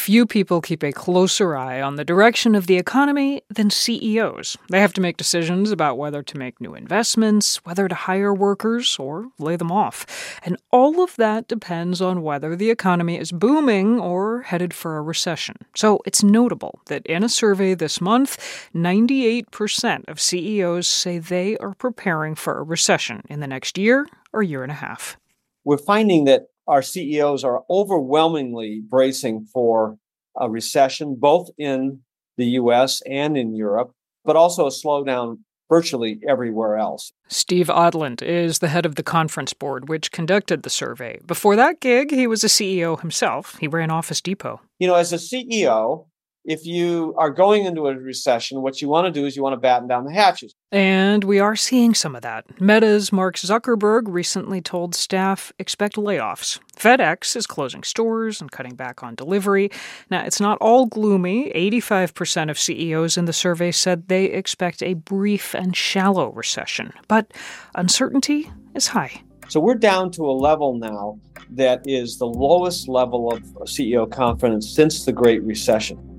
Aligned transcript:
few 0.00 0.24
people 0.24 0.62
keep 0.62 0.82
a 0.82 0.92
closer 0.92 1.54
eye 1.54 1.82
on 1.82 1.96
the 1.96 2.04
direction 2.04 2.54
of 2.54 2.66
the 2.66 2.78
economy 2.78 3.42
than 3.50 3.68
CEOs. 3.68 4.56
They 4.70 4.80
have 4.80 4.94
to 4.94 5.00
make 5.02 5.18
decisions 5.18 5.70
about 5.70 5.98
whether 5.98 6.22
to 6.22 6.38
make 6.38 6.58
new 6.58 6.74
investments, 6.74 7.62
whether 7.66 7.86
to 7.86 7.94
hire 7.94 8.32
workers, 8.32 8.96
or 8.98 9.28
lay 9.38 9.56
them 9.56 9.70
off. 9.70 10.40
And 10.42 10.56
all 10.70 11.04
of 11.04 11.14
that 11.16 11.48
depends 11.48 12.00
on 12.00 12.22
whether 12.22 12.56
the 12.56 12.70
economy 12.70 13.18
is 13.18 13.30
booming 13.30 14.00
or 14.00 14.40
headed 14.42 14.72
for 14.72 14.96
a 14.96 15.02
recession. 15.02 15.56
So 15.76 16.00
it's 16.06 16.22
notable 16.22 16.80
that 16.86 17.04
in 17.04 17.22
a 17.22 17.28
survey 17.28 17.74
this 17.74 18.00
month, 18.00 18.38
98% 18.74 20.08
of 20.08 20.18
CEOs 20.18 20.86
say 20.86 21.18
they 21.18 21.58
are 21.58 21.74
preparing 21.74 22.34
for 22.34 22.58
a 22.58 22.62
recession 22.62 23.22
in 23.28 23.40
the 23.40 23.46
next 23.46 23.76
year 23.76 24.08
or 24.32 24.42
year 24.42 24.62
and 24.62 24.72
a 24.72 24.76
half. 24.76 25.18
We're 25.64 25.76
finding 25.76 26.24
that 26.24 26.46
our 26.70 26.82
CEOs 26.82 27.42
are 27.42 27.64
overwhelmingly 27.68 28.80
bracing 28.88 29.44
for 29.52 29.98
a 30.38 30.48
recession, 30.48 31.16
both 31.18 31.48
in 31.58 32.00
the 32.36 32.46
US 32.60 33.02
and 33.02 33.36
in 33.36 33.54
Europe, 33.54 33.90
but 34.24 34.36
also 34.36 34.66
a 34.66 34.70
slowdown 34.70 35.38
virtually 35.68 36.20
everywhere 36.28 36.76
else. 36.76 37.12
Steve 37.28 37.66
Odland 37.68 38.22
is 38.22 38.58
the 38.58 38.68
head 38.68 38.86
of 38.86 38.94
the 38.94 39.02
conference 39.02 39.52
board 39.52 39.88
which 39.88 40.12
conducted 40.12 40.62
the 40.62 40.70
survey. 40.70 41.20
Before 41.26 41.56
that 41.56 41.80
gig, 41.80 42.10
he 42.10 42.26
was 42.26 42.42
a 42.42 42.48
CEO 42.48 43.00
himself. 43.00 43.56
He 43.60 43.68
ran 43.68 43.90
Office 43.90 44.20
Depot. 44.20 44.60
You 44.78 44.88
know, 44.88 44.94
as 44.94 45.12
a 45.12 45.16
CEO, 45.16 46.06
if 46.44 46.64
you 46.64 47.14
are 47.18 47.30
going 47.30 47.64
into 47.64 47.86
a 47.86 47.94
recession, 47.94 48.62
what 48.62 48.80
you 48.80 48.88
want 48.88 49.06
to 49.06 49.12
do 49.12 49.26
is 49.26 49.36
you 49.36 49.42
want 49.42 49.52
to 49.52 49.58
batten 49.58 49.88
down 49.88 50.04
the 50.04 50.12
hatches. 50.12 50.54
And 50.72 51.24
we 51.24 51.38
are 51.38 51.56
seeing 51.56 51.94
some 51.94 52.16
of 52.16 52.22
that. 52.22 52.60
Meta's 52.60 53.12
Mark 53.12 53.36
Zuckerberg 53.36 54.04
recently 54.06 54.60
told 54.60 54.94
staff 54.94 55.52
expect 55.58 55.96
layoffs. 55.96 56.58
FedEx 56.76 57.36
is 57.36 57.46
closing 57.46 57.82
stores 57.82 58.40
and 58.40 58.50
cutting 58.50 58.74
back 58.74 59.02
on 59.02 59.14
delivery. 59.14 59.70
Now, 60.10 60.24
it's 60.24 60.40
not 60.40 60.58
all 60.58 60.86
gloomy. 60.86 61.52
85% 61.54 62.50
of 62.50 62.58
CEOs 62.58 63.16
in 63.16 63.26
the 63.26 63.32
survey 63.32 63.70
said 63.70 64.08
they 64.08 64.26
expect 64.26 64.82
a 64.82 64.94
brief 64.94 65.54
and 65.54 65.76
shallow 65.76 66.32
recession, 66.32 66.92
but 67.08 67.32
uncertainty 67.74 68.50
is 68.74 68.88
high. 68.88 69.22
So 69.48 69.58
we're 69.58 69.74
down 69.74 70.12
to 70.12 70.30
a 70.30 70.32
level 70.32 70.78
now 70.78 71.18
that 71.50 71.82
is 71.84 72.18
the 72.18 72.26
lowest 72.26 72.88
level 72.88 73.32
of 73.32 73.42
CEO 73.64 74.10
confidence 74.10 74.70
since 74.70 75.04
the 75.04 75.12
Great 75.12 75.42
Recession. 75.42 76.09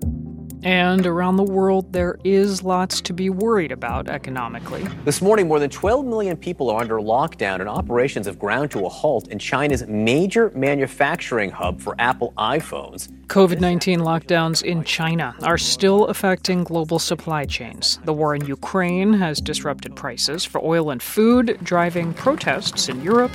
And 0.64 1.08
around 1.08 1.38
the 1.38 1.44
world, 1.44 1.92
there 1.92 2.20
is 2.24 2.62
lots 2.62 3.02
to 3.02 3.14
be 3.14 3.32
worried 3.32 3.72
about 3.72 4.08
economically. 4.08 4.88
This 5.06 5.22
morning, 5.22 5.48
more 5.48 5.60
than 5.60 5.72
12 5.72 6.06
million 6.06 6.38
people 6.38 6.70
are 6.70 6.82
under 6.82 7.00
lockdown, 7.00 7.62
and 7.62 7.68
operations 7.68 8.28
have 8.28 8.38
ground 8.38 8.70
to 8.72 8.86
a 8.86 8.90
halt 8.90 9.28
in 9.30 9.40
China's 9.40 9.88
major 9.88 10.52
manufacturing 10.54 11.50
hub 11.50 11.82
for 11.82 11.96
Apple 11.98 12.34
iPhones. 12.38 13.12
COVID 13.28 13.60
19 13.60 14.02
lockdowns 14.02 14.62
in 14.62 14.84
China 14.84 15.36
are 15.42 15.58
still 15.58 16.06
affecting 16.08 16.64
global 16.64 17.00
supply 17.00 17.46
chains. 17.46 18.00
The 18.04 18.14
war 18.14 18.36
in 18.36 18.46
Ukraine 18.46 19.14
has 19.14 19.42
disrupted 19.42 19.96
prices 19.96 20.46
for 20.46 20.64
oil 20.64 20.92
and 20.92 21.02
food, 21.02 21.58
driving 21.64 22.14
protests 22.14 22.88
in 22.88 23.02
Europe 23.02 23.32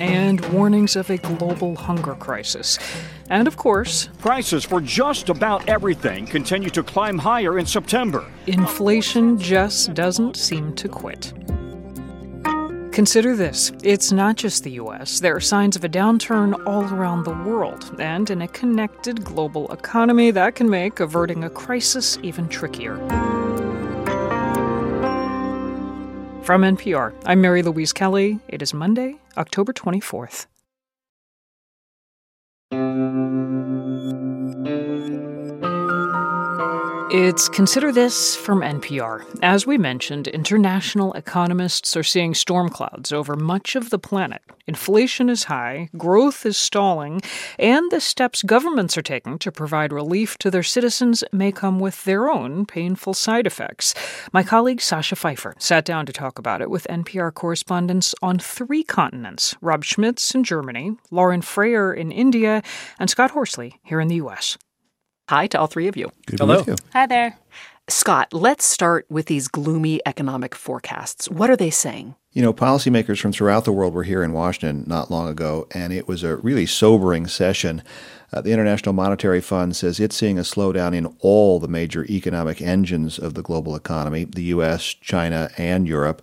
and 0.00 0.40
warnings 0.46 0.96
of 0.96 1.10
a 1.10 1.18
global 1.18 1.76
hunger 1.76 2.14
crisis. 2.14 2.78
And 3.30 3.46
of 3.46 3.56
course, 3.56 4.08
prices 4.18 4.64
for 4.64 4.80
just 4.80 5.28
about 5.28 5.68
everything 5.68 6.26
continue 6.26 6.68
to 6.70 6.82
climb 6.82 7.16
higher 7.16 7.58
in 7.58 7.66
September. 7.66 8.26
Inflation 8.46 9.38
just 9.38 9.94
doesn't 9.94 10.36
seem 10.36 10.74
to 10.74 10.88
quit. 10.88 11.32
Consider 12.92 13.36
this 13.36 13.70
it's 13.84 14.10
not 14.10 14.36
just 14.36 14.64
the 14.64 14.72
US. 14.72 15.20
There 15.20 15.36
are 15.36 15.40
signs 15.40 15.76
of 15.76 15.84
a 15.84 15.88
downturn 15.88 16.66
all 16.66 16.84
around 16.92 17.22
the 17.22 17.30
world, 17.30 17.94
and 18.00 18.28
in 18.28 18.42
a 18.42 18.48
connected 18.48 19.24
global 19.24 19.72
economy, 19.72 20.32
that 20.32 20.56
can 20.56 20.68
make 20.68 20.98
averting 20.98 21.44
a 21.44 21.50
crisis 21.50 22.18
even 22.22 22.48
trickier. 22.48 22.96
From 26.42 26.62
NPR, 26.62 27.14
I'm 27.26 27.40
Mary 27.40 27.62
Louise 27.62 27.92
Kelly. 27.92 28.40
It 28.48 28.60
is 28.60 28.74
Monday, 28.74 29.18
October 29.36 29.72
24th. 29.72 30.46
It's 37.12 37.48
Consider 37.48 37.90
This 37.90 38.36
from 38.36 38.60
NPR. 38.60 39.40
As 39.42 39.66
we 39.66 39.76
mentioned, 39.76 40.28
international 40.28 41.12
economists 41.14 41.96
are 41.96 42.04
seeing 42.04 42.34
storm 42.34 42.68
clouds 42.68 43.10
over 43.10 43.34
much 43.34 43.74
of 43.74 43.90
the 43.90 43.98
planet. 43.98 44.42
Inflation 44.68 45.28
is 45.28 45.42
high, 45.44 45.88
growth 45.96 46.46
is 46.46 46.56
stalling, 46.56 47.20
and 47.58 47.90
the 47.90 48.00
steps 48.00 48.44
governments 48.44 48.96
are 48.96 49.02
taking 49.02 49.40
to 49.40 49.50
provide 49.50 49.92
relief 49.92 50.38
to 50.38 50.52
their 50.52 50.62
citizens 50.62 51.24
may 51.32 51.50
come 51.50 51.80
with 51.80 52.04
their 52.04 52.30
own 52.30 52.64
painful 52.64 53.14
side 53.14 53.44
effects. 53.44 53.92
My 54.32 54.44
colleague 54.44 54.80
Sasha 54.80 55.16
Pfeiffer 55.16 55.56
sat 55.58 55.84
down 55.84 56.06
to 56.06 56.12
talk 56.12 56.38
about 56.38 56.62
it 56.62 56.70
with 56.70 56.86
NPR 56.88 57.34
correspondents 57.34 58.14
on 58.22 58.38
three 58.38 58.84
continents 58.84 59.56
Rob 59.60 59.82
Schmitz 59.82 60.32
in 60.32 60.44
Germany, 60.44 60.92
Lauren 61.10 61.40
Frayer 61.40 61.92
in 61.92 62.12
India, 62.12 62.62
and 63.00 63.10
Scott 63.10 63.32
Horsley 63.32 63.80
here 63.82 63.98
in 63.98 64.06
the 64.06 64.16
U.S. 64.16 64.56
Hi 65.30 65.46
to 65.46 65.60
all 65.60 65.68
three 65.68 65.86
of 65.86 65.96
you. 65.96 66.10
Good 66.26 66.40
Hello. 66.40 66.64
You. 66.66 66.74
Hi 66.92 67.06
there. 67.06 67.38
Scott, 67.88 68.32
let's 68.32 68.64
start 68.64 69.06
with 69.08 69.26
these 69.26 69.46
gloomy 69.46 70.00
economic 70.04 70.56
forecasts. 70.56 71.30
What 71.30 71.48
are 71.48 71.56
they 71.56 71.70
saying? 71.70 72.16
You 72.32 72.42
know, 72.42 72.52
policymakers 72.52 73.20
from 73.20 73.30
throughout 73.30 73.64
the 73.64 73.70
world 73.70 73.94
were 73.94 74.02
here 74.02 74.24
in 74.24 74.32
Washington 74.32 74.82
not 74.88 75.08
long 75.08 75.28
ago, 75.28 75.68
and 75.70 75.92
it 75.92 76.08
was 76.08 76.24
a 76.24 76.34
really 76.38 76.66
sobering 76.66 77.28
session. 77.28 77.84
Uh, 78.32 78.40
the 78.40 78.50
International 78.50 78.92
Monetary 78.92 79.40
Fund 79.40 79.76
says 79.76 80.00
it's 80.00 80.16
seeing 80.16 80.36
a 80.36 80.42
slowdown 80.42 80.96
in 80.96 81.06
all 81.20 81.60
the 81.60 81.68
major 81.68 82.04
economic 82.06 82.60
engines 82.60 83.16
of 83.16 83.34
the 83.34 83.42
global 83.42 83.76
economy 83.76 84.24
the 84.24 84.42
U.S., 84.42 84.82
China, 84.82 85.48
and 85.56 85.86
Europe. 85.86 86.22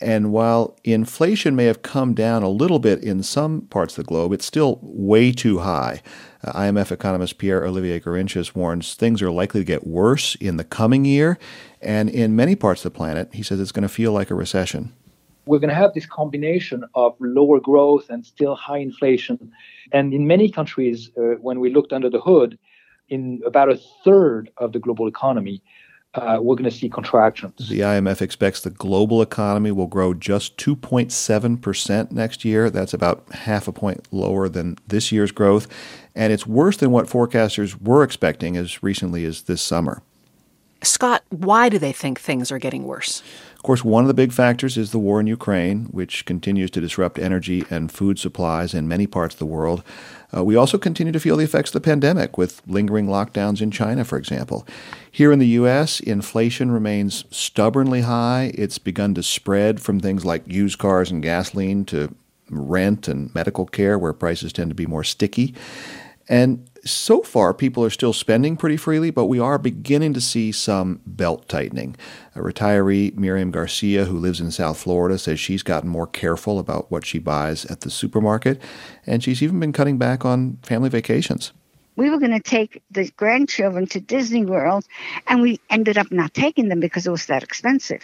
And 0.00 0.32
while 0.32 0.76
inflation 0.82 1.54
may 1.54 1.66
have 1.66 1.82
come 1.82 2.12
down 2.12 2.42
a 2.42 2.48
little 2.48 2.80
bit 2.80 3.04
in 3.04 3.22
some 3.22 3.68
parts 3.68 3.96
of 3.96 4.04
the 4.04 4.08
globe, 4.08 4.32
it's 4.32 4.46
still 4.46 4.80
way 4.82 5.30
too 5.30 5.60
high. 5.60 6.02
Uh, 6.44 6.52
IMF 6.52 6.90
economist 6.90 7.38
Pierre 7.38 7.64
Olivier 7.64 8.00
Gourinchas 8.00 8.54
warns 8.54 8.94
things 8.94 9.22
are 9.22 9.30
likely 9.30 9.60
to 9.60 9.64
get 9.64 9.86
worse 9.86 10.34
in 10.36 10.56
the 10.56 10.64
coming 10.64 11.04
year. 11.04 11.38
And 11.80 12.10
in 12.10 12.34
many 12.34 12.56
parts 12.56 12.84
of 12.84 12.92
the 12.92 12.96
planet, 12.96 13.28
he 13.32 13.42
says 13.42 13.60
it's 13.60 13.72
going 13.72 13.82
to 13.82 13.88
feel 13.88 14.12
like 14.12 14.30
a 14.30 14.34
recession. 14.34 14.92
We're 15.46 15.58
going 15.58 15.70
to 15.70 15.74
have 15.74 15.94
this 15.94 16.06
combination 16.06 16.84
of 16.94 17.16
lower 17.20 17.60
growth 17.60 18.10
and 18.10 18.24
still 18.24 18.54
high 18.54 18.78
inflation. 18.78 19.52
And 19.92 20.14
in 20.14 20.26
many 20.26 20.48
countries, 20.48 21.10
uh, 21.16 21.36
when 21.40 21.60
we 21.60 21.72
looked 21.72 21.92
under 21.92 22.10
the 22.10 22.20
hood, 22.20 22.58
in 23.08 23.42
about 23.44 23.68
a 23.68 23.78
third 24.04 24.50
of 24.56 24.72
the 24.72 24.78
global 24.78 25.06
economy, 25.06 25.62
uh, 26.14 26.38
we're 26.40 26.56
going 26.56 26.68
to 26.68 26.76
see 26.76 26.88
contractions. 26.88 27.68
The 27.68 27.80
IMF 27.80 28.20
expects 28.20 28.60
the 28.60 28.70
global 28.70 29.22
economy 29.22 29.72
will 29.72 29.86
grow 29.86 30.12
just 30.12 30.58
2.7% 30.58 32.10
next 32.10 32.44
year. 32.44 32.68
That's 32.68 32.92
about 32.92 33.24
half 33.32 33.66
a 33.66 33.72
point 33.72 34.06
lower 34.10 34.48
than 34.48 34.76
this 34.86 35.10
year's 35.10 35.32
growth. 35.32 35.66
And 36.14 36.32
it's 36.32 36.46
worse 36.46 36.76
than 36.76 36.90
what 36.90 37.06
forecasters 37.06 37.80
were 37.80 38.02
expecting 38.02 38.56
as 38.56 38.82
recently 38.82 39.24
as 39.24 39.42
this 39.42 39.62
summer. 39.62 40.02
Scott, 40.82 41.22
why 41.30 41.68
do 41.68 41.78
they 41.78 41.92
think 41.92 42.20
things 42.20 42.50
are 42.50 42.58
getting 42.58 42.84
worse? 42.84 43.22
Of 43.62 43.66
course, 43.66 43.84
one 43.84 44.02
of 44.02 44.08
the 44.08 44.14
big 44.14 44.32
factors 44.32 44.76
is 44.76 44.90
the 44.90 44.98
war 44.98 45.20
in 45.20 45.28
Ukraine, 45.28 45.84
which 45.92 46.26
continues 46.26 46.68
to 46.72 46.80
disrupt 46.80 47.16
energy 47.16 47.64
and 47.70 47.92
food 47.92 48.18
supplies 48.18 48.74
in 48.74 48.88
many 48.88 49.06
parts 49.06 49.36
of 49.36 49.38
the 49.38 49.46
world. 49.46 49.84
Uh, 50.36 50.42
we 50.42 50.56
also 50.56 50.78
continue 50.78 51.12
to 51.12 51.20
feel 51.20 51.36
the 51.36 51.44
effects 51.44 51.70
of 51.70 51.74
the 51.74 51.88
pandemic 51.88 52.36
with 52.36 52.60
lingering 52.66 53.06
lockdowns 53.06 53.62
in 53.62 53.70
China, 53.70 54.04
for 54.04 54.18
example. 54.18 54.66
Here 55.08 55.30
in 55.30 55.38
the 55.38 55.46
U.S., 55.46 56.00
inflation 56.00 56.72
remains 56.72 57.24
stubbornly 57.30 58.00
high. 58.00 58.50
It's 58.56 58.78
begun 58.78 59.14
to 59.14 59.22
spread 59.22 59.80
from 59.80 60.00
things 60.00 60.24
like 60.24 60.42
used 60.48 60.80
cars 60.80 61.12
and 61.12 61.22
gasoline 61.22 61.84
to 61.84 62.12
rent 62.50 63.06
and 63.06 63.32
medical 63.32 63.66
care, 63.66 63.96
where 63.96 64.12
prices 64.12 64.52
tend 64.52 64.70
to 64.72 64.74
be 64.74 64.86
more 64.86 65.04
sticky. 65.04 65.54
And 66.28 66.68
so 66.84 67.22
far, 67.22 67.54
people 67.54 67.84
are 67.84 67.90
still 67.90 68.12
spending 68.12 68.56
pretty 68.56 68.76
freely, 68.76 69.10
but 69.10 69.26
we 69.26 69.38
are 69.38 69.58
beginning 69.58 70.14
to 70.14 70.20
see 70.20 70.50
some 70.50 71.00
belt 71.06 71.48
tightening. 71.48 71.96
A 72.34 72.40
retiree, 72.40 73.14
Miriam 73.14 73.50
Garcia, 73.50 74.06
who 74.06 74.18
lives 74.18 74.40
in 74.40 74.50
South 74.50 74.78
Florida, 74.78 75.18
says 75.18 75.38
she's 75.38 75.62
gotten 75.62 75.88
more 75.88 76.06
careful 76.06 76.58
about 76.58 76.90
what 76.90 77.06
she 77.06 77.18
buys 77.18 77.64
at 77.66 77.82
the 77.82 77.90
supermarket, 77.90 78.60
and 79.06 79.22
she's 79.22 79.42
even 79.42 79.60
been 79.60 79.72
cutting 79.72 79.98
back 79.98 80.24
on 80.24 80.58
family 80.62 80.88
vacations. 80.88 81.52
We 81.94 82.10
were 82.10 82.18
going 82.18 82.32
to 82.32 82.40
take 82.40 82.82
the 82.90 83.10
grandchildren 83.16 83.86
to 83.88 84.00
Disney 84.00 84.44
World, 84.44 84.84
and 85.28 85.42
we 85.42 85.60
ended 85.70 85.98
up 85.98 86.10
not 86.10 86.34
taking 86.34 86.68
them 86.68 86.80
because 86.80 87.06
it 87.06 87.10
was 87.10 87.26
that 87.26 87.42
expensive. 87.42 88.02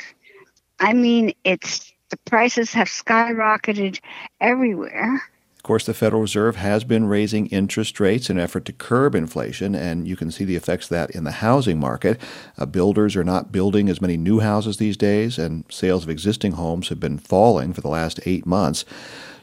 I 0.79 0.93
mean, 0.93 1.32
it's 1.43 1.93
the 2.11 2.19
prices 2.19 2.73
have 2.75 2.88
skyrocketed 2.88 4.00
everywhere 4.41 5.20
course, 5.69 5.85
the 5.85 5.93
Federal 5.93 6.23
Reserve 6.23 6.56
has 6.56 6.82
been 6.82 7.05
raising 7.05 7.47
interest 7.49 8.00
rates 8.00 8.31
in 8.31 8.38
an 8.38 8.43
effort 8.43 8.65
to 8.65 8.73
curb 8.73 9.15
inflation, 9.15 9.75
and 9.75 10.09
you 10.09 10.17
can 10.17 10.31
see 10.31 10.47
the 10.47 10.56
effects 10.56 10.87
of 10.87 10.91
that 10.91 11.11
in 11.11 11.25
the 11.25 11.31
housing 11.31 11.79
market. 11.79 12.19
Uh, 12.56 12.65
builders 12.65 13.15
are 13.15 13.23
not 13.23 13.53
building 13.53 13.91
as 13.91 14.00
many 14.00 14.17
new 14.17 14.41
houses 14.41 14.79
these 14.79 14.97
days, 14.97 15.37
and 15.38 15.67
sales 15.69 16.05
of 16.05 16.09
existing 16.09 16.53
homes 16.53 16.88
have 16.88 16.99
been 16.99 17.19
falling 17.19 17.75
for 17.75 17.82
the 17.82 17.88
last 17.88 18.19
eight 18.25 18.47
months. 18.47 18.87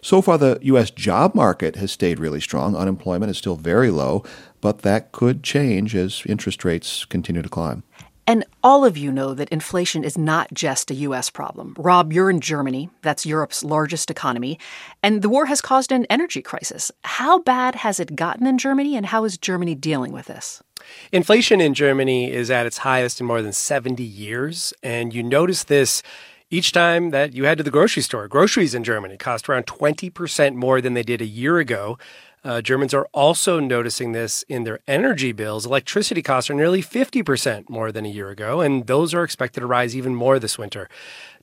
So 0.01 0.19
far, 0.19 0.39
the 0.39 0.57
U.S. 0.63 0.89
job 0.89 1.35
market 1.35 1.75
has 1.75 1.91
stayed 1.91 2.19
really 2.19 2.41
strong. 2.41 2.75
Unemployment 2.75 3.29
is 3.29 3.37
still 3.37 3.55
very 3.55 3.91
low, 3.91 4.23
but 4.61 4.79
that 4.79 5.11
could 5.11 5.43
change 5.43 5.95
as 5.95 6.23
interest 6.25 6.65
rates 6.65 7.05
continue 7.05 7.43
to 7.43 7.49
climb. 7.49 7.83
And 8.27 8.43
all 8.63 8.85
of 8.85 8.97
you 8.97 9.11
know 9.11 9.33
that 9.35 9.49
inflation 9.49 10.03
is 10.03 10.17
not 10.17 10.53
just 10.53 10.89
a 10.89 10.95
U.S. 10.95 11.29
problem. 11.29 11.75
Rob, 11.77 12.11
you're 12.11 12.29
in 12.29 12.41
Germany. 12.41 12.89
That's 13.03 13.25
Europe's 13.25 13.63
largest 13.63 14.09
economy. 14.09 14.57
And 15.03 15.21
the 15.21 15.29
war 15.29 15.45
has 15.45 15.61
caused 15.61 15.91
an 15.91 16.05
energy 16.09 16.41
crisis. 16.41 16.91
How 17.03 17.39
bad 17.39 17.75
has 17.75 17.99
it 17.99 18.15
gotten 18.15 18.47
in 18.47 18.57
Germany, 18.57 18.95
and 18.97 19.05
how 19.05 19.25
is 19.25 19.37
Germany 19.37 19.75
dealing 19.75 20.11
with 20.11 20.25
this? 20.25 20.63
Inflation 21.11 21.61
in 21.61 21.73
Germany 21.73 22.31
is 22.31 22.49
at 22.49 22.65
its 22.65 22.79
highest 22.79 23.21
in 23.21 23.27
more 23.27 23.41
than 23.41 23.53
70 23.53 24.03
years. 24.03 24.73
And 24.81 25.13
you 25.13 25.21
notice 25.21 25.63
this 25.63 26.01
each 26.49 26.71
time 26.71 27.11
that 27.11 27.33
you 27.33 27.45
head 27.45 27.57
to 27.57 27.63
the 27.63 27.71
grocery 27.71 28.03
store. 28.03 28.27
Groceries 28.27 28.75
in 28.75 28.83
Germany 28.83 29.17
cost 29.17 29.49
around 29.49 29.65
20% 29.65 30.55
more 30.55 30.81
than 30.81 30.93
they 30.93 31.03
did 31.03 31.21
a 31.21 31.25
year 31.25 31.59
ago. 31.59 31.97
Uh, 32.45 32.61
Germans 32.61 32.93
are 32.93 33.07
also 33.11 33.59
noticing 33.59 34.11
this 34.11 34.43
in 34.43 34.65
their 34.65 34.79
energy 34.87 35.31
bills. 35.31 35.65
Electricity 35.65 36.21
costs 36.21 36.47
are 36.47 36.53
nearly 36.53 36.83
50% 36.83 37.69
more 37.71 37.91
than 37.91 38.05
a 38.05 38.09
year 38.09 38.29
ago, 38.29 38.61
and 38.61 38.85
those 38.85 39.15
are 39.15 39.23
expected 39.23 39.61
to 39.61 39.65
rise 39.65 39.95
even 39.95 40.13
more 40.13 40.37
this 40.37 40.55
winter. 40.55 40.87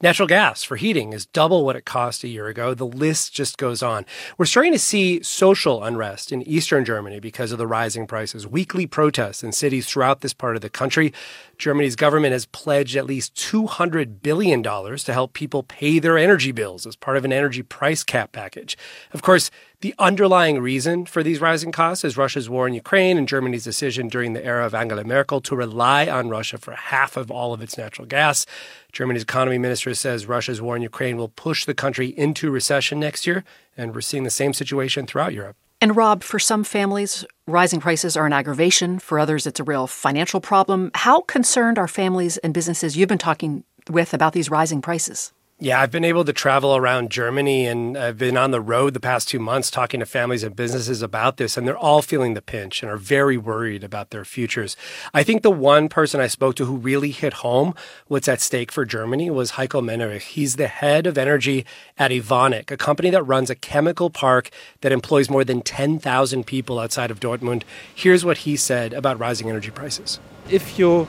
Natural 0.00 0.28
gas 0.28 0.62
for 0.62 0.76
heating 0.76 1.12
is 1.12 1.26
double 1.26 1.64
what 1.64 1.74
it 1.74 1.84
cost 1.84 2.22
a 2.22 2.28
year 2.28 2.46
ago. 2.46 2.72
The 2.72 2.86
list 2.86 3.32
just 3.32 3.58
goes 3.58 3.82
on. 3.82 4.06
We're 4.38 4.46
starting 4.46 4.72
to 4.72 4.78
see 4.78 5.22
social 5.24 5.82
unrest 5.82 6.30
in 6.30 6.42
eastern 6.42 6.84
Germany 6.84 7.18
because 7.18 7.50
of 7.50 7.58
the 7.58 7.66
rising 7.66 8.06
prices, 8.06 8.46
weekly 8.46 8.86
protests 8.86 9.42
in 9.42 9.50
cities 9.50 9.88
throughout 9.88 10.20
this 10.20 10.32
part 10.32 10.54
of 10.54 10.62
the 10.62 10.70
country. 10.70 11.12
Germany's 11.58 11.96
government 11.96 12.32
has 12.32 12.46
pledged 12.46 12.96
at 12.96 13.06
least 13.06 13.34
$200 13.34 14.22
billion 14.22 14.62
to 14.62 15.12
help 15.12 15.32
people 15.32 15.64
pay 15.64 15.98
their 15.98 16.18
energy 16.18 16.52
bills 16.52 16.86
as 16.86 16.94
part 16.94 17.16
of 17.16 17.24
an 17.24 17.32
energy 17.32 17.62
price 17.62 18.04
cap 18.04 18.32
package. 18.32 18.76
Of 19.12 19.22
course, 19.22 19.50
the 19.82 19.94
underlying 19.98 20.60
reason 20.60 21.04
for 21.06 21.24
these 21.24 21.40
rising 21.40 21.72
costs 21.72 22.04
is 22.04 22.16
Russia's 22.16 22.48
war 22.48 22.68
in 22.68 22.72
Ukraine 22.72 23.18
and 23.18 23.26
Germany's 23.26 23.64
decision 23.64 24.08
during 24.08 24.32
the 24.32 24.44
era 24.44 24.64
of 24.64 24.74
Angela 24.74 25.02
Merkel 25.02 25.40
to 25.42 25.56
rely 25.56 26.06
on 26.06 26.28
Russia 26.28 26.56
for 26.56 26.72
half 26.72 27.16
of 27.16 27.32
all 27.32 27.52
of 27.52 27.60
its 27.60 27.76
natural 27.76 28.06
gas. 28.06 28.46
Germany's 28.92 29.24
economy 29.24 29.58
minister 29.58 29.92
says 29.94 30.26
Russia's 30.26 30.62
war 30.62 30.76
in 30.76 30.82
Ukraine 30.82 31.16
will 31.16 31.28
push 31.28 31.64
the 31.64 31.74
country 31.74 32.08
into 32.16 32.52
recession 32.52 33.00
next 33.00 33.26
year, 33.26 33.42
and 33.76 33.92
we're 33.92 34.02
seeing 34.02 34.22
the 34.22 34.30
same 34.30 34.52
situation 34.52 35.04
throughout 35.04 35.34
Europe. 35.34 35.56
And 35.80 35.96
Rob, 35.96 36.22
for 36.22 36.38
some 36.38 36.62
families, 36.62 37.24
rising 37.48 37.80
prices 37.80 38.16
are 38.16 38.24
an 38.24 38.32
aggravation. 38.32 39.00
For 39.00 39.18
others, 39.18 39.48
it's 39.48 39.58
a 39.58 39.64
real 39.64 39.88
financial 39.88 40.40
problem. 40.40 40.92
How 40.94 41.22
concerned 41.22 41.76
are 41.76 41.88
families 41.88 42.36
and 42.38 42.54
businesses 42.54 42.96
you've 42.96 43.08
been 43.08 43.18
talking 43.18 43.64
with 43.90 44.14
about 44.14 44.32
these 44.32 44.48
rising 44.48 44.80
prices? 44.80 45.32
Yeah, 45.62 45.80
I've 45.80 45.92
been 45.92 46.04
able 46.04 46.24
to 46.24 46.32
travel 46.32 46.74
around 46.74 47.12
Germany 47.12 47.68
and 47.68 47.96
I've 47.96 48.18
been 48.18 48.36
on 48.36 48.50
the 48.50 48.60
road 48.60 48.94
the 48.94 48.98
past 48.98 49.28
two 49.28 49.38
months 49.38 49.70
talking 49.70 50.00
to 50.00 50.06
families 50.06 50.42
and 50.42 50.56
businesses 50.56 51.02
about 51.02 51.36
this, 51.36 51.56
and 51.56 51.68
they're 51.68 51.78
all 51.78 52.02
feeling 52.02 52.34
the 52.34 52.42
pinch 52.42 52.82
and 52.82 52.90
are 52.90 52.96
very 52.96 53.36
worried 53.36 53.84
about 53.84 54.10
their 54.10 54.24
futures. 54.24 54.76
I 55.14 55.22
think 55.22 55.42
the 55.42 55.52
one 55.52 55.88
person 55.88 56.20
I 56.20 56.26
spoke 56.26 56.56
to 56.56 56.64
who 56.64 56.74
really 56.74 57.12
hit 57.12 57.34
home 57.34 57.76
what's 58.08 58.26
at 58.26 58.40
stake 58.40 58.72
for 58.72 58.84
Germany 58.84 59.30
was 59.30 59.52
Heiko 59.52 59.80
Mennerich. 59.80 60.22
He's 60.22 60.56
the 60.56 60.66
head 60.66 61.06
of 61.06 61.16
energy 61.16 61.64
at 61.96 62.10
Evonik, 62.10 62.72
a 62.72 62.76
company 62.76 63.10
that 63.10 63.22
runs 63.22 63.48
a 63.48 63.54
chemical 63.54 64.10
park 64.10 64.50
that 64.80 64.90
employs 64.90 65.30
more 65.30 65.44
than 65.44 65.62
10,000 65.62 66.44
people 66.44 66.80
outside 66.80 67.12
of 67.12 67.20
Dortmund. 67.20 67.62
Here's 67.94 68.24
what 68.24 68.38
he 68.38 68.56
said 68.56 68.92
about 68.92 69.20
rising 69.20 69.48
energy 69.48 69.70
prices. 69.70 70.18
If 70.50 70.76
you 70.76 71.06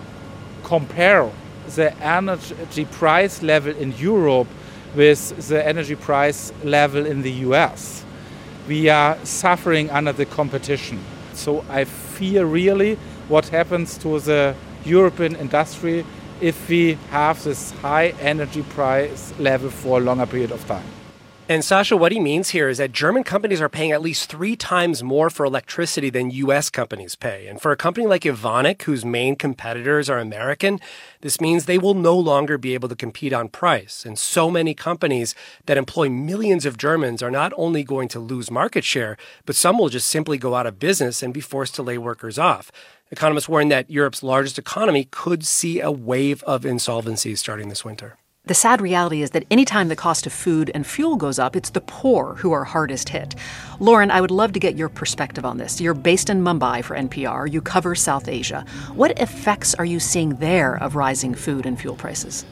compare 0.64 1.32
the 1.76 1.96
energy 1.98 2.86
price 2.86 3.42
level 3.42 3.76
in 3.76 3.94
Europe 3.94 4.48
with 4.96 5.48
the 5.48 5.66
energy 5.66 5.96
price 5.96 6.54
level 6.64 7.06
in 7.06 7.22
the 7.22 7.32
US. 7.48 8.06
We 8.68 8.90
are 8.90 9.18
suffering 9.26 9.90
under 9.90 10.14
the 10.14 10.26
competition. 10.26 11.00
So 11.34 11.66
I 11.70 11.86
fear 11.86 12.46
really 12.46 12.96
what 13.28 13.50
happens 13.50 13.98
to 14.00 14.20
the 14.20 14.56
European 14.86 15.36
industry 15.36 16.06
if 16.42 16.70
we 16.70 16.98
have 17.10 17.44
this 17.44 17.72
high 17.82 18.10
energy 18.20 18.64
price 18.64 19.34
level 19.40 19.70
for 19.70 20.00
a 20.00 20.02
longer 20.02 20.26
period 20.26 20.52
of 20.52 20.66
time. 20.68 21.03
And 21.50 21.62
Sasha, 21.62 21.98
what 21.98 22.14
he 22.14 22.22
means 22.22 22.52
here 22.52 22.70
is 22.70 22.78
that 22.78 22.94
German 22.94 23.26
companies 23.26 23.60
are 23.60 23.68
paying 23.68 23.92
at 23.92 24.02
least 24.02 24.30
three 24.30 24.56
times 24.56 25.04
more 25.04 25.30
for 25.30 25.46
electricity 25.46 26.10
than 26.10 26.32
U.S. 26.32 26.70
companies 26.70 27.16
pay. 27.16 27.48
And 27.48 27.62
for 27.62 27.74
a 27.74 27.78
company 27.78 28.08
like 28.08 28.22
Evonik, 28.22 28.84
whose 28.84 29.04
main 29.04 29.36
competitors 29.36 30.10
are 30.10 30.20
American, 30.20 30.80
this 31.20 31.42
means 31.42 31.66
they 31.66 31.78
will 31.78 31.96
no 31.96 32.18
longer 32.18 32.58
be 32.58 32.74
able 32.74 32.88
to 32.88 32.96
compete 32.96 33.34
on 33.34 33.50
price. 33.50 34.06
And 34.06 34.18
so 34.18 34.50
many 34.50 34.74
companies 34.74 35.36
that 35.66 35.78
employ 35.78 36.08
millions 36.08 36.66
of 36.66 36.78
Germans 36.78 37.22
are 37.22 37.32
not 37.32 37.52
only 37.58 37.84
going 37.84 38.08
to 38.10 38.22
lose 38.22 38.50
market 38.50 38.86
share, 38.86 39.18
but 39.46 39.58
some 39.58 39.78
will 39.78 39.90
just 39.90 40.08
simply 40.08 40.38
go 40.38 40.56
out 40.56 40.66
of 40.66 40.80
business 40.80 41.22
and 41.22 41.34
be 41.34 41.42
forced 41.42 41.76
to 41.76 41.84
lay 41.84 41.98
workers 41.98 42.40
off. 42.40 42.72
Economists 43.12 43.50
warn 43.50 43.68
that 43.68 43.92
Europe's 43.92 44.24
largest 44.24 44.58
economy 44.58 45.10
could 45.12 45.46
see 45.46 45.82
a 45.82 45.92
wave 45.92 46.42
of 46.44 46.64
insolvencies 46.64 47.40
starting 47.40 47.68
this 47.68 47.84
winter. 47.84 48.18
The 48.46 48.54
sad 48.54 48.82
reality 48.82 49.22
is 49.22 49.30
that 49.30 49.46
anytime 49.50 49.88
the 49.88 49.96
cost 49.96 50.26
of 50.26 50.34
food 50.34 50.70
and 50.76 50.86
fuel 50.86 51.16
goes 51.16 51.40
up, 51.40 51.56
it's 51.56 51.70
the 51.70 51.80
poor 51.80 52.36
who 52.36 52.52
are 52.52 52.66
hardest 52.66 53.08
hit. 53.08 53.36
Lauren, 53.80 54.12
I 54.12 54.20
would 54.20 54.32
love 54.32 54.52
to 54.52 54.60
get 54.60 54.76
your 54.76 54.90
perspective 54.90 55.46
on 55.46 55.60
this. 55.60 55.80
You're 55.80 55.94
based 55.94 56.30
in 56.30 56.44
Mumbai 56.44 56.84
for 56.84 56.98
NPR, 56.98 57.50
you 57.50 57.62
cover 57.62 57.96
South 57.96 58.28
Asia. 58.28 58.66
What 58.96 59.18
effects 59.18 59.74
are 59.76 59.86
you 59.86 59.98
seeing 59.98 60.36
there 60.36 60.76
of 60.76 60.98
rising 60.98 61.34
food 61.34 61.66
and 61.66 61.80
fuel 61.80 61.96
prices? 61.96 62.44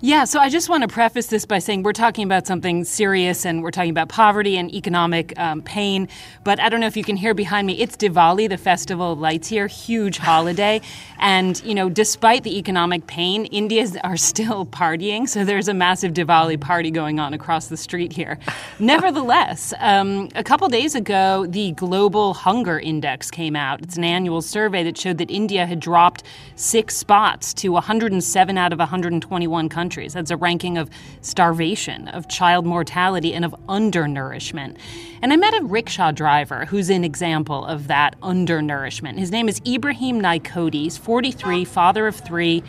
Yeah, 0.00 0.26
so 0.26 0.38
I 0.38 0.48
just 0.48 0.68
want 0.68 0.82
to 0.82 0.88
preface 0.88 1.26
this 1.26 1.44
by 1.44 1.58
saying 1.58 1.82
we're 1.82 1.92
talking 1.92 2.22
about 2.22 2.46
something 2.46 2.84
serious 2.84 3.44
and 3.44 3.64
we're 3.64 3.72
talking 3.72 3.90
about 3.90 4.08
poverty 4.08 4.56
and 4.56 4.72
economic 4.72 5.36
um, 5.36 5.60
pain. 5.60 6.06
But 6.44 6.60
I 6.60 6.68
don't 6.68 6.78
know 6.78 6.86
if 6.86 6.96
you 6.96 7.02
can 7.02 7.16
hear 7.16 7.34
behind 7.34 7.66
me, 7.66 7.80
it's 7.80 7.96
Diwali, 7.96 8.48
the 8.48 8.58
festival 8.58 9.14
of 9.14 9.18
lights 9.18 9.48
here, 9.48 9.66
huge 9.66 10.18
holiday. 10.18 10.80
And, 11.20 11.60
you 11.64 11.74
know, 11.74 11.88
despite 11.88 12.44
the 12.44 12.58
economic 12.58 13.08
pain, 13.08 13.46
Indians 13.46 13.96
are 14.04 14.16
still 14.30 14.64
partying. 14.64 15.28
So 15.28 15.44
there's 15.44 15.66
a 15.66 15.74
massive 15.74 16.12
Diwali 16.12 16.60
party 16.60 16.92
going 16.92 17.18
on 17.18 17.34
across 17.34 17.66
the 17.66 17.76
street 17.76 18.12
here. 18.12 18.38
Nevertheless, 18.78 19.74
um, 19.80 20.28
a 20.36 20.44
couple 20.44 20.68
days 20.68 20.94
ago, 20.94 21.44
the 21.48 21.72
Global 21.72 22.34
Hunger 22.34 22.78
Index 22.78 23.32
came 23.32 23.56
out. 23.56 23.82
It's 23.82 23.96
an 23.96 24.04
annual 24.04 24.42
survey 24.42 24.84
that 24.84 24.96
showed 24.96 25.18
that 25.18 25.28
India 25.28 25.66
had 25.66 25.80
dropped 25.80 26.22
six 26.54 26.96
spots 26.96 27.52
to 27.54 27.70
107 27.70 28.56
out 28.56 28.72
of 28.72 28.78
121 28.78 29.68
countries 29.68 29.87
countries. 29.88 30.12
That's 30.12 30.30
a 30.30 30.36
ranking 30.36 30.76
of 30.76 30.90
starvation, 31.22 32.08
of 32.08 32.28
child 32.28 32.66
mortality, 32.66 33.32
and 33.32 33.42
of 33.42 33.54
undernourishment. 33.70 34.76
And 35.22 35.32
I 35.32 35.36
met 35.36 35.54
a 35.54 35.64
rickshaw 35.64 36.12
driver 36.12 36.66
who's 36.66 36.90
an 36.90 37.04
example 37.04 37.64
of 37.64 37.86
that 37.86 38.14
undernourishment. 38.22 39.18
His 39.18 39.30
name 39.30 39.48
is 39.48 39.62
Ibrahim 39.66 40.20
Naikodi. 40.20 40.82
He's 40.82 40.98
43, 40.98 41.64
father 41.64 42.06
of 42.06 42.16
three. 42.16 42.62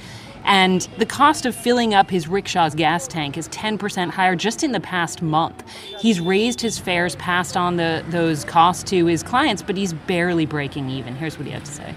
And 0.46 0.88
the 0.98 1.06
cost 1.06 1.46
of 1.46 1.54
filling 1.54 1.94
up 1.94 2.10
his 2.10 2.28
rickshaw's 2.28 2.74
gas 2.74 3.06
tank 3.06 3.38
is 3.38 3.50
10% 3.50 4.12
higher 4.12 4.38
just 4.38 4.64
in 4.64 4.72
the 4.72 4.80
past 4.80 5.22
month. 5.22 5.62
He's 6.00 6.22
raised 6.22 6.62
his 6.62 6.80
fares, 6.80 7.18
passed 7.18 7.58
on 7.58 7.76
the, 7.76 8.06
those 8.08 8.46
costs 8.46 8.84
to 8.92 9.08
his 9.08 9.24
clients, 9.24 9.62
but 9.62 9.76
he's 9.76 9.92
barely 9.92 10.46
breaking 10.46 10.90
even. 10.90 11.16
Here's 11.18 11.38
what 11.38 11.46
he 11.46 11.52
had 11.52 11.66
to 11.66 11.72
say. 11.72 11.94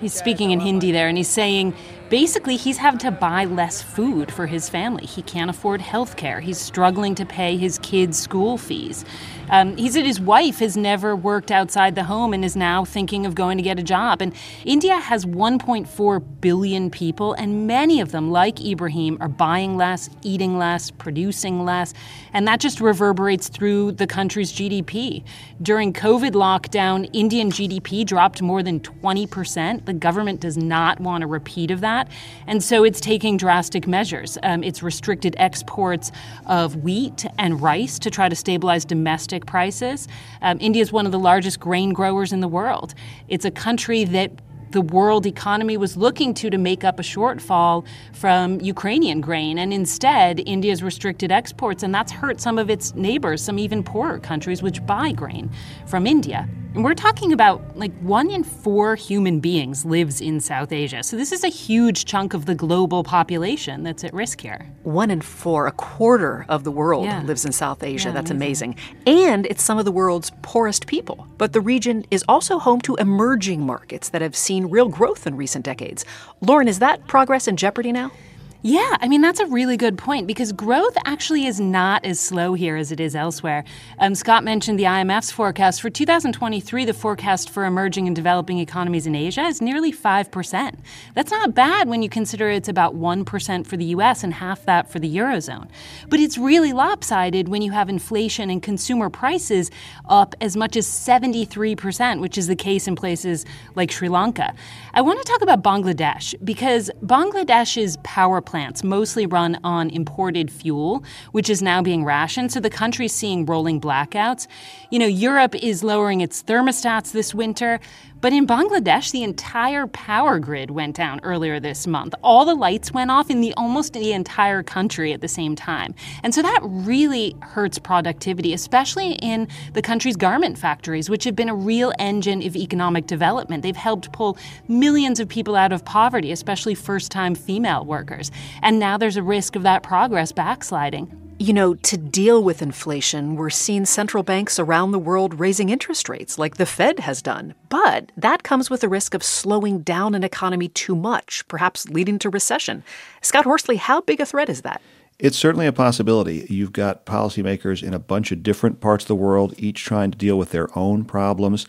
He's 0.00 0.14
speaking 0.14 0.52
in 0.52 0.60
Hindi 0.60 0.92
there, 0.92 1.08
and 1.08 1.16
he's 1.18 1.28
saying 1.28 1.74
basically 2.10 2.56
he's 2.56 2.78
having 2.78 2.98
to 3.00 3.10
buy 3.10 3.44
less 3.44 3.82
food 3.82 4.32
for 4.32 4.46
his 4.46 4.68
family. 4.68 5.06
He 5.06 5.22
can't 5.22 5.50
afford 5.50 5.80
health 5.80 6.16
care. 6.16 6.40
He's 6.40 6.58
struggling 6.58 7.14
to 7.16 7.26
pay 7.26 7.56
his 7.56 7.78
kids' 7.78 8.18
school 8.18 8.58
fees. 8.58 9.04
Um, 9.50 9.76
he 9.76 9.88
said 9.88 10.04
his 10.04 10.20
wife 10.20 10.58
has 10.58 10.76
never 10.76 11.16
worked 11.16 11.50
outside 11.50 11.94
the 11.94 12.04
home 12.04 12.34
and 12.34 12.44
is 12.44 12.54
now 12.54 12.84
thinking 12.84 13.24
of 13.24 13.34
going 13.34 13.56
to 13.56 13.62
get 13.62 13.78
a 13.78 13.82
job. 13.82 14.20
And 14.20 14.34
India 14.64 14.98
has 14.98 15.24
1.4 15.24 16.40
billion 16.40 16.90
people, 16.90 17.32
and 17.34 17.66
many 17.66 18.00
of 18.00 18.12
them, 18.12 18.30
like 18.30 18.60
Ibrahim, 18.60 19.16
are 19.20 19.28
buying 19.28 19.76
less, 19.76 20.10
eating 20.22 20.58
less, 20.58 20.90
producing 20.90 21.64
less, 21.64 21.94
and 22.32 22.46
that 22.46 22.60
just 22.60 22.80
reverberates 22.80 23.48
through 23.48 23.92
the 23.92 24.06
country's 24.06 24.52
GDP. 24.52 25.24
During 25.62 25.92
COVID 25.92 26.32
lockdown, 26.32 27.08
Indian 27.14 27.50
GDP 27.50 28.04
dropped 28.04 28.42
more 28.42 28.62
than 28.62 28.80
20%. 28.80 29.86
The 29.86 29.92
government 29.94 30.40
does 30.40 30.58
not 30.58 31.00
want 31.00 31.24
a 31.24 31.26
repeat 31.26 31.70
of 31.70 31.80
that, 31.80 31.97
and 32.46 32.62
so 32.62 32.84
it's 32.84 33.00
taking 33.00 33.36
drastic 33.36 33.86
measures. 33.88 34.38
Um, 34.42 34.62
it's 34.62 34.82
restricted 34.82 35.34
exports 35.38 36.12
of 36.46 36.76
wheat 36.76 37.26
and 37.38 37.60
rice 37.60 37.98
to 38.00 38.10
try 38.10 38.28
to 38.28 38.36
stabilize 38.36 38.84
domestic 38.84 39.46
prices. 39.46 40.06
Um, 40.42 40.58
India 40.60 40.82
is 40.82 40.92
one 40.92 41.06
of 41.06 41.12
the 41.12 41.18
largest 41.18 41.58
grain 41.58 41.92
growers 41.92 42.32
in 42.32 42.40
the 42.40 42.48
world. 42.48 42.94
It's 43.28 43.44
a 43.44 43.50
country 43.50 44.04
that 44.04 44.30
the 44.70 44.80
world 44.82 45.26
economy 45.26 45.76
was 45.76 45.96
looking 45.96 46.34
to 46.34 46.50
to 46.50 46.58
make 46.58 46.84
up 46.84 47.00
a 47.00 47.02
shortfall 47.02 47.86
from 48.12 48.60
Ukrainian 48.60 49.20
grain. 49.20 49.58
And 49.58 49.72
instead, 49.72 50.40
India's 50.46 50.82
restricted 50.82 51.32
exports, 51.32 51.82
and 51.82 51.94
that's 51.94 52.12
hurt 52.12 52.40
some 52.40 52.58
of 52.58 52.70
its 52.70 52.94
neighbors, 52.94 53.42
some 53.42 53.58
even 53.58 53.82
poorer 53.82 54.18
countries 54.18 54.62
which 54.62 54.84
buy 54.86 55.12
grain 55.12 55.50
from 55.86 56.06
India. 56.06 56.48
And 56.78 56.84
we're 56.84 56.94
talking 56.94 57.32
about 57.32 57.76
like 57.76 57.92
one 58.02 58.30
in 58.30 58.44
four 58.44 58.94
human 58.94 59.40
beings 59.40 59.84
lives 59.84 60.20
in 60.20 60.38
South 60.38 60.70
Asia. 60.70 61.02
So 61.02 61.16
this 61.16 61.32
is 61.32 61.42
a 61.42 61.48
huge 61.48 62.04
chunk 62.04 62.34
of 62.34 62.46
the 62.46 62.54
global 62.54 63.02
population 63.02 63.82
that's 63.82 64.04
at 64.04 64.14
risk 64.14 64.40
here. 64.40 64.64
One 64.84 65.10
in 65.10 65.20
four, 65.20 65.66
a 65.66 65.72
quarter 65.72 66.46
of 66.48 66.62
the 66.62 66.70
world 66.70 67.06
Yeah. 67.06 67.20
lives 67.24 67.44
in 67.44 67.50
South 67.50 67.82
Asia. 67.82 68.10
Yeah, 68.10 68.14
That's 68.14 68.30
amazing. 68.30 68.76
And 69.08 69.44
it's 69.46 69.64
some 69.64 69.80
of 69.80 69.86
the 69.86 69.90
world's 69.90 70.30
poorest 70.42 70.86
people. 70.86 71.26
But 71.36 71.52
the 71.52 71.60
region 71.60 72.04
is 72.12 72.24
also 72.28 72.60
home 72.60 72.80
to 72.82 72.94
emerging 72.94 73.66
markets 73.66 74.10
that 74.10 74.22
have 74.22 74.36
seen 74.36 74.66
real 74.66 74.88
growth 74.88 75.26
in 75.26 75.36
recent 75.36 75.64
decades. 75.64 76.04
Lauren, 76.40 76.68
is 76.68 76.78
that 76.78 77.08
progress 77.08 77.48
in 77.48 77.56
jeopardy 77.56 77.90
now? 77.90 78.12
Yeah, 78.62 78.96
I 79.00 79.06
mean, 79.06 79.20
that's 79.20 79.38
a 79.38 79.46
really 79.46 79.76
good 79.76 79.96
point 79.96 80.26
because 80.26 80.50
growth 80.50 80.96
actually 81.04 81.46
is 81.46 81.60
not 81.60 82.04
as 82.04 82.18
slow 82.18 82.54
here 82.54 82.74
as 82.74 82.90
it 82.90 82.98
is 82.98 83.14
elsewhere. 83.14 83.62
Um, 84.00 84.16
Scott 84.16 84.42
mentioned 84.42 84.80
the 84.80 84.84
IMF's 84.84 85.30
forecast. 85.30 85.80
For 85.80 85.90
2023, 85.90 86.84
the 86.84 86.92
forecast 86.92 87.50
for 87.50 87.66
emerging 87.66 88.08
and 88.08 88.16
developing 88.16 88.58
economies 88.58 89.06
in 89.06 89.14
Asia 89.14 89.42
is 89.42 89.62
nearly 89.62 89.92
5%. 89.92 90.74
That's 91.14 91.30
not 91.30 91.54
bad 91.54 91.88
when 91.88 92.02
you 92.02 92.08
consider 92.08 92.50
it's 92.50 92.68
about 92.68 92.96
1% 92.96 93.64
for 93.64 93.76
the 93.76 93.84
US 93.84 94.24
and 94.24 94.34
half 94.34 94.64
that 94.64 94.90
for 94.90 94.98
the 94.98 95.16
Eurozone. 95.16 95.68
But 96.08 96.18
it's 96.18 96.36
really 96.36 96.72
lopsided 96.72 97.48
when 97.48 97.62
you 97.62 97.70
have 97.70 97.88
inflation 97.88 98.50
and 98.50 98.60
consumer 98.60 99.08
prices 99.08 99.70
up 100.08 100.34
as 100.40 100.56
much 100.56 100.74
as 100.74 100.84
73%, 100.88 102.20
which 102.20 102.36
is 102.36 102.48
the 102.48 102.56
case 102.56 102.88
in 102.88 102.96
places 102.96 103.46
like 103.76 103.92
Sri 103.92 104.08
Lanka. 104.08 104.52
I 104.94 105.00
want 105.00 105.24
to 105.24 105.32
talk 105.32 105.42
about 105.42 105.62
Bangladesh 105.62 106.34
because 106.44 106.90
Bangladesh's 107.04 107.98
power 108.02 108.40
plants 108.48 108.82
mostly 108.82 109.26
run 109.26 109.60
on 109.62 109.90
imported 109.90 110.50
fuel, 110.50 111.04
which 111.32 111.50
is 111.50 111.60
now 111.60 111.82
being 111.82 112.02
rationed. 112.02 112.50
So 112.50 112.60
the 112.60 112.70
country's 112.70 113.14
seeing 113.14 113.44
rolling 113.44 113.78
blackouts. 113.78 114.46
You 114.90 114.98
know, 114.98 115.06
Europe 115.06 115.54
is 115.54 115.84
lowering 115.84 116.22
its 116.22 116.42
thermostats 116.42 117.12
this 117.12 117.34
winter. 117.34 117.78
But 118.20 118.32
in 118.32 118.48
Bangladesh, 118.48 119.12
the 119.12 119.22
entire 119.22 119.86
power 119.86 120.40
grid 120.40 120.72
went 120.72 120.96
down 120.96 121.20
earlier 121.22 121.60
this 121.60 121.86
month. 121.86 122.16
All 122.20 122.44
the 122.44 122.54
lights 122.54 122.92
went 122.92 123.12
off 123.12 123.30
in 123.30 123.40
the 123.40 123.54
almost 123.54 123.92
the 123.92 124.12
entire 124.12 124.64
country 124.64 125.12
at 125.12 125.20
the 125.20 125.28
same 125.28 125.54
time. 125.54 125.94
And 126.24 126.34
so 126.34 126.42
that 126.42 126.58
really 126.62 127.36
hurts 127.42 127.78
productivity, 127.78 128.52
especially 128.52 129.12
in 129.12 129.46
the 129.72 129.82
country's 129.82 130.16
garment 130.16 130.58
factories, 130.58 131.08
which 131.08 131.22
have 131.24 131.36
been 131.36 131.48
a 131.48 131.54
real 131.54 131.92
engine 132.00 132.42
of 132.42 132.56
economic 132.56 133.06
development. 133.06 133.62
They've 133.62 133.76
helped 133.76 134.10
pull 134.10 134.36
millions 134.66 135.20
of 135.20 135.28
people 135.28 135.54
out 135.54 135.72
of 135.72 135.84
poverty, 135.84 136.32
especially 136.32 136.74
first 136.74 137.12
time 137.12 137.36
female 137.36 137.84
workers. 137.84 138.32
And 138.62 138.80
now 138.80 138.98
there's 138.98 139.16
a 139.16 139.22
risk 139.22 139.54
of 139.54 139.62
that 139.62 139.84
progress 139.84 140.32
backsliding. 140.32 141.27
You 141.40 141.52
know, 141.52 141.74
to 141.74 141.96
deal 141.96 142.42
with 142.42 142.62
inflation, 142.62 143.36
we're 143.36 143.48
seeing 143.48 143.84
central 143.84 144.24
banks 144.24 144.58
around 144.58 144.90
the 144.90 144.98
world 144.98 145.38
raising 145.38 145.68
interest 145.68 146.08
rates, 146.08 146.36
like 146.36 146.56
the 146.56 146.66
Fed 146.66 146.98
has 146.98 147.22
done. 147.22 147.54
But 147.68 148.10
that 148.16 148.42
comes 148.42 148.70
with 148.70 148.80
the 148.80 148.88
risk 148.88 149.14
of 149.14 149.22
slowing 149.22 149.82
down 149.82 150.16
an 150.16 150.24
economy 150.24 150.66
too 150.66 150.96
much, 150.96 151.46
perhaps 151.46 151.88
leading 151.88 152.18
to 152.18 152.28
recession. 152.28 152.82
Scott 153.22 153.44
Horsley, 153.44 153.76
how 153.76 154.00
big 154.00 154.20
a 154.20 154.26
threat 154.26 154.48
is 154.48 154.62
that? 154.62 154.82
It's 155.20 155.38
certainly 155.38 155.68
a 155.68 155.72
possibility. 155.72 156.44
You've 156.50 156.72
got 156.72 157.06
policymakers 157.06 157.84
in 157.84 157.94
a 157.94 158.00
bunch 158.00 158.32
of 158.32 158.42
different 158.42 158.80
parts 158.80 159.04
of 159.04 159.08
the 159.08 159.14
world, 159.14 159.54
each 159.58 159.84
trying 159.84 160.10
to 160.10 160.18
deal 160.18 160.38
with 160.38 160.50
their 160.50 160.76
own 160.76 161.04
problems. 161.04 161.68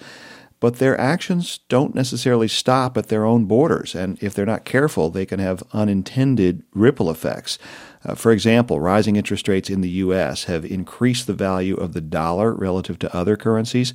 But 0.59 0.75
their 0.75 0.99
actions 0.99 1.59
don't 1.69 1.95
necessarily 1.95 2.49
stop 2.49 2.97
at 2.97 3.07
their 3.07 3.23
own 3.23 3.45
borders. 3.45 3.95
And 3.95 4.21
if 4.21 4.33
they're 4.33 4.45
not 4.45 4.65
careful, 4.65 5.09
they 5.09 5.25
can 5.25 5.39
have 5.39 5.63
unintended 5.71 6.63
ripple 6.73 7.09
effects. 7.09 7.57
Uh, 8.03 8.15
for 8.15 8.31
example, 8.31 8.79
rising 8.79 9.15
interest 9.15 9.47
rates 9.47 9.69
in 9.69 9.81
the 9.81 9.89
U.S. 9.89 10.45
have 10.45 10.65
increased 10.65 11.27
the 11.27 11.33
value 11.33 11.75
of 11.75 11.93
the 11.93 12.01
dollar 12.01 12.53
relative 12.53 12.99
to 12.99 13.15
other 13.15 13.37
currencies. 13.37 13.93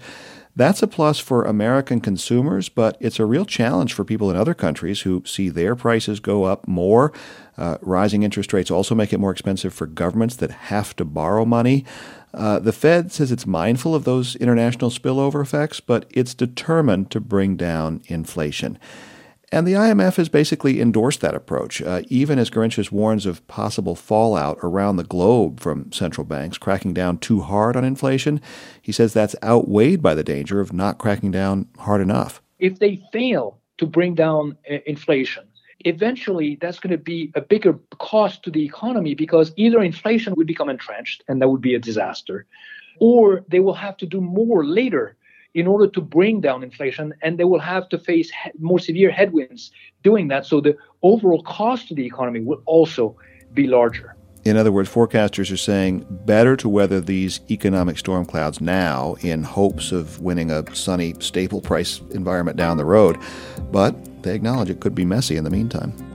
That's 0.56 0.82
a 0.82 0.86
plus 0.86 1.18
for 1.18 1.42
American 1.42 2.00
consumers, 2.00 2.68
but 2.68 2.96
it's 3.00 3.18
a 3.18 3.26
real 3.26 3.44
challenge 3.44 3.92
for 3.92 4.04
people 4.04 4.30
in 4.30 4.36
other 4.36 4.54
countries 4.54 5.00
who 5.00 5.22
see 5.26 5.48
their 5.48 5.74
prices 5.74 6.20
go 6.20 6.44
up 6.44 6.68
more. 6.68 7.12
Uh, 7.58 7.78
rising 7.80 8.22
interest 8.22 8.52
rates 8.52 8.70
also 8.70 8.94
make 8.94 9.12
it 9.12 9.18
more 9.18 9.32
expensive 9.32 9.74
for 9.74 9.86
governments 9.86 10.36
that 10.36 10.50
have 10.50 10.94
to 10.96 11.04
borrow 11.04 11.44
money. 11.44 11.84
Uh, 12.32 12.60
the 12.60 12.72
Fed 12.72 13.10
says 13.10 13.32
it's 13.32 13.46
mindful 13.46 13.94
of 13.94 14.04
those 14.04 14.36
international 14.36 14.90
spillover 14.90 15.42
effects, 15.42 15.80
but 15.80 16.06
it's 16.10 16.34
determined 16.34 17.10
to 17.10 17.20
bring 17.20 17.56
down 17.56 18.00
inflation. 18.06 18.78
And 19.54 19.68
the 19.68 19.74
IMF 19.74 20.16
has 20.16 20.28
basically 20.28 20.80
endorsed 20.80 21.20
that 21.20 21.36
approach, 21.36 21.80
uh, 21.80 22.02
even 22.08 22.40
as 22.40 22.50
Gourinchas 22.50 22.90
warns 22.90 23.24
of 23.24 23.46
possible 23.46 23.94
fallout 23.94 24.58
around 24.64 24.96
the 24.96 25.04
globe 25.04 25.60
from 25.60 25.92
central 25.92 26.24
banks 26.24 26.58
cracking 26.58 26.92
down 26.92 27.18
too 27.18 27.40
hard 27.40 27.76
on 27.76 27.84
inflation. 27.84 28.40
He 28.82 28.90
says 28.90 29.12
that's 29.12 29.36
outweighed 29.44 30.02
by 30.02 30.16
the 30.16 30.24
danger 30.24 30.60
of 30.60 30.72
not 30.72 30.98
cracking 30.98 31.30
down 31.30 31.68
hard 31.78 32.00
enough. 32.00 32.42
If 32.58 32.80
they 32.80 33.00
fail 33.12 33.60
to 33.78 33.86
bring 33.86 34.16
down 34.16 34.56
uh, 34.68 34.78
inflation, 34.86 35.44
eventually 35.84 36.58
that's 36.60 36.80
going 36.80 36.90
to 36.90 36.98
be 36.98 37.30
a 37.36 37.40
bigger 37.40 37.78
cost 38.00 38.42
to 38.42 38.50
the 38.50 38.64
economy 38.64 39.14
because 39.14 39.52
either 39.54 39.80
inflation 39.84 40.34
would 40.36 40.48
become 40.48 40.68
entrenched 40.68 41.22
and 41.28 41.40
that 41.40 41.48
would 41.48 41.60
be 41.60 41.76
a 41.76 41.78
disaster, 41.78 42.44
or 42.98 43.44
they 43.46 43.60
will 43.60 43.74
have 43.74 43.96
to 43.98 44.06
do 44.06 44.20
more 44.20 44.64
later 44.64 45.16
in 45.54 45.66
order 45.66 45.86
to 45.86 46.00
bring 46.00 46.40
down 46.40 46.62
inflation, 46.62 47.14
and 47.22 47.38
they 47.38 47.44
will 47.44 47.60
have 47.60 47.88
to 47.88 47.98
face 47.98 48.30
more 48.58 48.78
severe 48.78 49.10
headwinds 49.10 49.70
doing 50.02 50.28
that. 50.28 50.44
So 50.44 50.60
the 50.60 50.76
overall 51.02 51.42
cost 51.42 51.88
to 51.88 51.94
the 51.94 52.04
economy 52.04 52.40
will 52.40 52.62
also 52.66 53.16
be 53.52 53.66
larger. 53.66 54.16
In 54.44 54.58
other 54.58 54.70
words, 54.70 54.90
forecasters 54.90 55.50
are 55.50 55.56
saying 55.56 56.04
better 56.26 56.54
to 56.56 56.68
weather 56.68 57.00
these 57.00 57.40
economic 57.50 57.96
storm 57.96 58.26
clouds 58.26 58.60
now 58.60 59.16
in 59.20 59.42
hopes 59.42 59.90
of 59.90 60.20
winning 60.20 60.50
a 60.50 60.62
sunny, 60.74 61.14
staple 61.20 61.62
price 61.62 62.00
environment 62.10 62.58
down 62.58 62.76
the 62.76 62.84
road. 62.84 63.18
But 63.72 64.22
they 64.22 64.34
acknowledge 64.34 64.68
it 64.68 64.80
could 64.80 64.94
be 64.94 65.06
messy 65.06 65.36
in 65.36 65.44
the 65.44 65.50
meantime. 65.50 66.13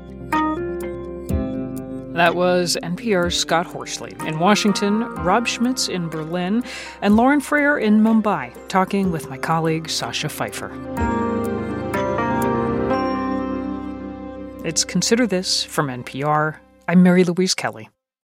That 2.19 2.35
was 2.35 2.77
NPR's 2.83 3.39
Scott 3.39 3.65
Horsley 3.65 4.13
in 4.27 4.39
Washington, 4.39 5.05
Rob 5.23 5.47
Schmitz 5.47 5.87
in 5.87 6.09
Berlin, 6.09 6.65
and 7.01 7.15
Lauren 7.15 7.39
Frayer 7.39 7.81
in 7.81 8.01
Mumbai, 8.01 8.51
talking 8.67 9.09
with 9.09 9.29
my 9.29 9.37
colleague 9.37 9.89
Sasha 9.89 10.27
Pfeiffer. 10.27 10.69
It's 14.65 14.83
Consider 14.83 15.25
This 15.27 15.63
from 15.63 15.87
NPR. 15.87 16.57
I'm 16.89 17.03
Mary 17.03 17.23
Louise 17.23 17.55
Kelly. 17.55 17.87